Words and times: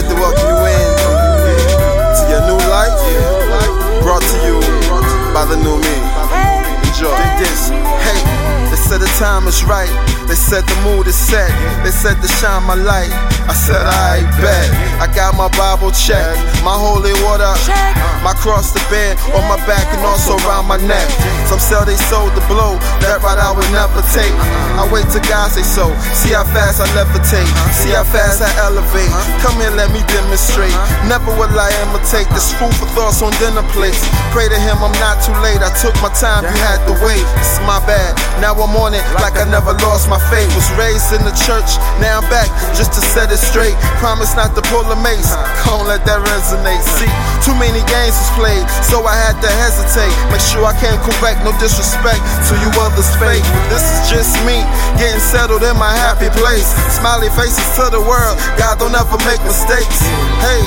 Tonight 0.00 0.14
to 0.14 0.20
welcome 0.20 0.48
you 0.48 0.56
in 0.64 0.96
to 2.16 2.22
your 2.30 2.40
new 2.46 2.56
life, 2.70 2.96
brought 4.02 4.22
to 4.22 4.36
you 4.46 4.58
by 5.34 5.44
the 5.44 5.56
new 5.56 5.76
me. 5.76 6.88
Enjoy. 6.88 7.14
This. 7.38 7.68
Hey 7.68 8.59
time 9.20 9.46
is 9.46 9.62
right. 9.64 9.92
They 10.24 10.34
said 10.34 10.64
the 10.64 10.76
mood 10.80 11.06
is 11.06 11.14
set. 11.14 11.52
They 11.84 11.92
said 11.92 12.16
to 12.24 12.28
shine 12.40 12.64
my 12.64 12.74
light. 12.74 13.12
I 13.44 13.52
said 13.52 13.84
I 13.84 14.24
bet. 14.40 14.68
I 14.96 15.06
got 15.12 15.36
my 15.36 15.52
Bible 15.60 15.92
checked, 15.92 16.40
my 16.64 16.72
holy 16.72 17.12
water, 17.24 17.52
my 18.24 18.32
cross 18.40 18.72
to 18.72 18.80
bed 18.88 19.20
on 19.36 19.44
my 19.44 19.60
back 19.68 19.84
and 19.92 20.00
also 20.06 20.36
around 20.46 20.64
my 20.64 20.80
neck. 20.80 21.04
Some 21.52 21.60
sell 21.60 21.84
they 21.84 22.00
sold 22.08 22.32
the 22.32 22.44
blow. 22.48 22.80
That 23.04 23.20
right 23.20 23.36
I 23.36 23.52
would 23.52 23.68
never 23.72 24.00
take. 24.14 24.32
I 24.80 24.88
wait 24.88 25.04
till 25.12 25.24
God 25.28 25.52
say 25.52 25.66
so. 25.66 25.92
See 26.16 26.32
how 26.32 26.48
fast 26.48 26.80
I 26.80 26.88
levitate. 26.96 27.50
See 27.76 27.92
how 27.92 28.06
fast 28.08 28.40
I 28.40 28.48
elevate. 28.64 29.12
Come 29.44 29.60
here, 29.60 29.74
let 29.76 29.92
me 29.92 30.00
demonstrate. 30.08 30.76
Never 31.10 31.28
will 31.36 31.52
I 31.52 31.68
imitate. 31.84 32.28
This 32.32 32.54
food 32.56 32.72
for 32.80 32.88
thoughts 32.96 33.20
on 33.20 33.34
dinner 33.42 33.66
plates. 33.76 34.00
Pray 34.32 34.48
to 34.48 34.56
Him, 34.56 34.80
I'm 34.80 34.94
not 35.02 35.20
too 35.20 35.34
late. 35.44 35.60
I 35.60 35.74
took 35.76 35.96
my 36.00 36.12
time, 36.16 36.46
you 36.46 36.56
had 36.64 36.80
to 36.86 36.94
wait. 37.04 37.24
It's 37.42 37.60
my 37.68 37.82
bad. 37.84 38.14
Now 38.40 38.54
I'm 38.54 38.69
on 38.76 38.94
it 38.94 39.02
like 39.18 39.36
I 39.38 39.46
never 39.48 39.74
lost 39.82 40.08
my 40.08 40.20
faith. 40.30 40.48
Was 40.54 40.70
raised 40.76 41.12
in 41.14 41.22
the 41.24 41.34
church, 41.46 41.70
now 41.98 42.20
I'm 42.20 42.26
back 42.30 42.48
just 42.74 42.92
to 42.94 43.02
set 43.02 43.30
it 43.32 43.40
straight. 43.40 43.74
Promise 43.98 44.34
not 44.36 44.54
to 44.54 44.62
pull 44.70 44.84
a 44.86 44.98
mace. 44.98 45.32
Can't 45.64 45.86
let 45.86 46.04
that 46.06 46.20
resonate. 46.26 46.82
See, 46.84 47.10
too 47.42 47.56
many 47.56 47.82
games 47.88 48.14
was 48.14 48.30
played, 48.38 48.64
so 48.84 49.02
I 49.06 49.16
had 49.16 49.36
to 49.42 49.50
hesitate. 49.60 50.12
Make 50.30 50.42
sure 50.42 50.64
I 50.64 50.74
can't 50.78 51.00
correct, 51.02 51.42
no 51.42 51.52
disrespect 51.58 52.20
to 52.50 52.52
you 52.58 52.70
others' 52.80 53.10
fake. 53.18 53.44
This 53.72 53.84
is 53.84 54.00
just 54.10 54.34
me 54.46 54.62
getting 54.98 55.22
settled 55.22 55.62
in 55.62 55.76
my 55.76 55.92
happy 55.92 56.30
place. 56.36 56.68
Smiley 56.94 57.30
faces 57.34 57.64
to 57.76 57.90
the 57.90 58.00
world. 58.00 58.36
God 58.56 58.78
don't 58.78 58.94
ever 58.94 59.18
make 59.26 59.42
mistakes. 59.44 60.00
Hey. 60.42 60.62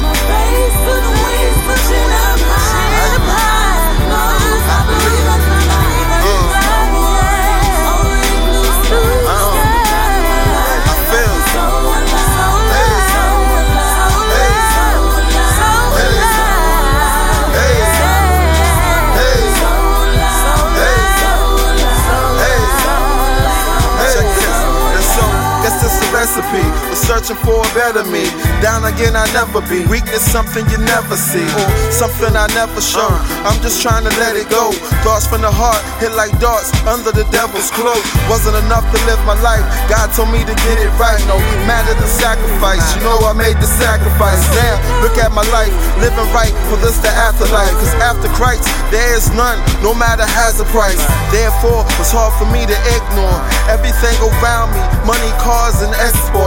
Searching 27.24 27.40
for 27.48 27.56
a 27.56 27.70
better 27.72 28.04
me. 28.12 28.28
Down 28.60 28.84
again, 28.84 29.16
I 29.16 29.24
never 29.32 29.64
be. 29.72 29.88
Weakness, 29.88 30.20
something 30.20 30.68
you 30.68 30.78
never 30.84 31.16
see, 31.16 31.44
or 31.44 31.68
something 31.92 32.36
I 32.36 32.48
never 32.52 32.82
show. 32.82 33.08
Uh. 33.08 33.48
I'm 33.48 33.60
just 33.64 33.82
trying 33.82 34.04
to 34.04 34.14
let 34.20 34.36
it 34.36 34.50
go. 34.52 34.72
Thoughts 35.08 35.28
from 35.28 35.42
the 35.42 35.52
heart 35.52 35.80
hit 36.04 36.12
like 36.20 36.36
darts 36.44 36.72
under 36.84 37.12
the 37.16 37.24
devil's 37.32 37.72
cloak. 37.72 38.04
Wasn't 38.28 38.56
enough 38.68 38.84
to 38.92 38.98
live 39.08 39.20
my 39.24 39.40
life. 39.40 39.64
God 39.88 40.12
told 40.12 40.36
me 40.36 40.44
to 40.44 40.56
get 40.68 40.78
it 40.84 40.92
right. 41.00 41.20
No 41.32 41.40
matter 41.64 41.96
the 41.96 42.08
sacrifice, 42.08 42.84
you 42.96 43.08
know 43.08 43.16
I 43.24 43.32
made 43.32 43.56
the 43.64 43.72
sacrifice. 43.80 44.44
Now, 44.60 44.76
look 45.00 45.16
at 45.16 45.32
my 45.32 45.48
life, 45.56 45.72
living 46.04 46.28
right 46.36 46.52
for 46.68 46.76
this 46.84 47.00
the 47.00 47.12
afterlife. 47.12 47.72
Cause 47.80 47.96
after 48.04 48.28
Christ, 48.36 48.68
there 48.92 49.16
is 49.16 49.32
none, 49.32 49.60
no 49.80 49.96
matter 49.96 50.28
has 50.28 50.60
a 50.60 50.68
price. 50.76 51.00
Therefore, 51.32 51.88
it's 52.04 52.12
hard 52.12 52.36
for 52.36 52.48
me 52.52 52.68
to 52.68 52.78
ignore 53.00 53.40
everything 53.72 54.16
around 54.20 54.76
me. 54.76 54.84
Money, 55.08 55.32
cars, 55.40 55.80
and 55.80 55.94
exports. 56.04 56.43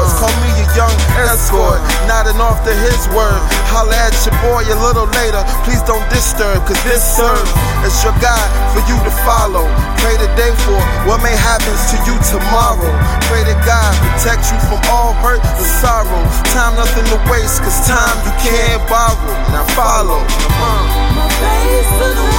Nodding 2.27 2.41
off 2.43 2.65
to 2.67 2.75
his 2.75 3.07
word. 3.15 3.39
Holla 3.71 3.95
at 3.95 4.15
your 4.27 4.35
boy 4.43 4.67
a 4.67 4.75
little 4.83 5.07
later. 5.15 5.43
Please 5.63 5.83
don't 5.87 6.03
disturb, 6.11 6.59
cause 6.67 6.79
this 6.83 7.03
serves 7.03 7.51
as 7.87 7.95
your 8.03 8.15
guide 8.19 8.51
for 8.75 8.83
you 8.91 8.99
to 9.07 9.13
follow. 9.23 9.63
Pray 10.03 10.19
today 10.19 10.51
for 10.67 10.79
what 11.07 11.23
may 11.23 11.35
happen 11.35 11.71
to 11.71 11.97
you 12.03 12.19
tomorrow. 12.27 12.91
Pray 13.31 13.47
that 13.47 13.59
God 13.63 13.95
protect 14.03 14.51
you 14.51 14.59
from 14.67 14.83
all 14.91 15.15
hurt 15.23 15.39
and 15.39 15.69
sorrow. 15.79 16.23
Time 16.51 16.75
nothing 16.75 17.07
to 17.15 17.19
waste, 17.31 17.63
cause 17.63 17.87
time 17.87 18.17
you 18.27 18.35
can't 18.43 18.83
borrow. 18.91 19.35
Now 19.55 19.67
follow. 19.79 20.19
My 20.59 22.36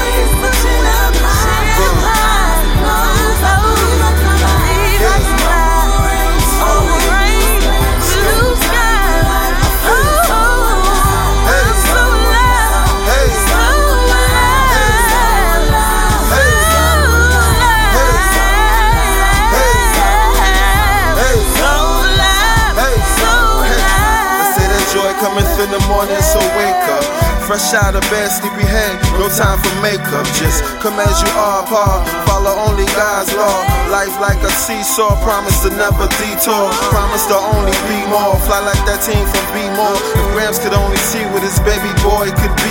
in 25.57 25.69
the 25.73 25.81
morning, 25.89 26.21
so 26.21 26.37
wake 26.53 26.85
up. 26.93 27.05
Fresh 27.49 27.73
out 27.73 27.95
of 27.95 28.03
bed, 28.11 28.29
sleepy 28.29 28.67
head, 28.67 28.93
no 29.17 29.25
time 29.31 29.57
for 29.57 29.73
makeup. 29.81 30.25
Just 30.37 30.61
come 30.83 30.99
as 30.99 31.17
you 31.23 31.31
are, 31.39 31.65
Paul. 31.65 32.03
Follow 32.27 32.53
only 32.67 32.85
God's 32.93 33.33
law. 33.33 33.57
Life 33.89 34.13
like 34.19 34.37
a 34.43 34.51
seesaw, 34.51 35.15
promise 35.23 35.63
to 35.63 35.69
never 35.71 36.05
detour. 36.19 36.67
Promise 36.91 37.25
to 37.31 37.37
only 37.55 37.73
be 37.89 37.97
more. 38.11 38.35
Fly 38.45 38.59
like 38.61 38.83
that 38.85 39.01
team 39.01 39.23
from 39.31 39.45
B 39.55 39.63
more. 39.73 39.95
If 39.95 40.27
Grams 40.35 40.59
could 40.59 40.75
only 40.75 40.99
see 40.99 41.23
what 41.31 41.41
his 41.41 41.57
baby 41.63 41.89
boy 42.03 42.29
could 42.35 42.55
be? 42.61 42.66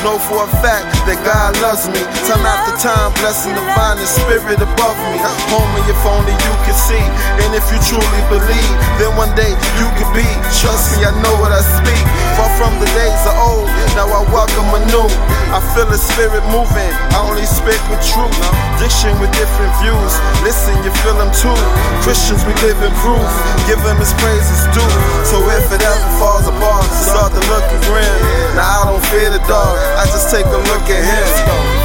Know 0.00 0.16
for 0.16 0.48
a 0.48 0.50
fact 0.64 0.88
that 1.04 1.20
God 1.28 1.52
loves 1.60 1.84
me. 1.84 2.00
Time 2.24 2.40
after 2.40 2.72
time, 2.80 3.12
blessing 3.20 3.52
the 3.52 3.60
divine 3.60 4.00
spirit 4.08 4.56
above 4.56 4.96
me. 5.12 5.20
Homie, 5.52 5.84
if 5.92 6.00
only 6.08 6.32
you 6.32 6.54
could 6.64 6.80
see. 6.80 7.04
And 7.44 7.52
if 7.52 7.68
you 7.68 7.76
truly 7.84 8.22
believe, 8.32 8.76
then 8.96 9.12
one 9.12 9.28
day 9.36 9.52
you 9.76 9.86
could 10.00 10.08
be. 10.16 10.24
Trust 10.56 10.96
me, 10.96 11.04
I 11.04 11.12
know 11.20 11.36
what 11.36 11.52
I 11.52 11.60
speak. 11.60 12.00
Far 12.32 12.48
from 12.56 12.72
the 12.80 12.88
days 12.96 13.22
of 13.28 13.36
old, 13.44 13.68
now 13.92 14.08
I 14.08 14.24
welcome 14.32 14.72
a 14.72 14.80
new. 14.88 15.04
I 15.52 15.60
feel 15.76 15.84
the 15.84 16.00
spirit 16.00 16.40
moving. 16.48 16.92
I 17.12 17.20
only 17.20 17.44
speak 17.44 17.80
with 17.92 18.00
truth. 18.00 18.32
Diction 18.80 19.12
with 19.20 19.28
different 19.36 19.76
views. 19.84 20.12
Listen, 20.40 20.80
you 20.80 20.96
feel 21.04 21.20
them 21.20 21.28
too. 21.36 21.52
Christians, 22.00 22.40
we 22.48 22.56
live 22.64 22.80
in 22.80 22.92
proof. 23.04 23.28
Give 23.66 23.80
him 23.82 23.98
his 23.98 24.12
praises 24.14 24.66
due. 24.74 24.94
So 25.24 25.42
if 25.50 25.72
it 25.72 25.82
ever 25.82 26.10
falls 26.18 26.46
apart, 26.46 26.84
start 26.90 27.32
to 27.32 27.42
look 27.50 27.66
grim. 27.86 28.20
Now 28.56 28.82
I 28.82 28.84
don't 28.90 29.04
fear 29.10 29.30
the 29.30 29.42
dark. 29.48 29.78
I 29.98 30.04
just 30.06 30.30
take 30.30 30.46
a 30.46 30.60
look 30.70 30.84
at 30.90 31.02
him. 31.02 31.79